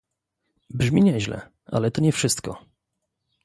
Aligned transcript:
Brzmi 0.69 1.01
nieźle, 1.01 1.49
ale 1.65 1.91
to 1.91 2.01
nie 2.01 2.11
wszystko 2.11 2.65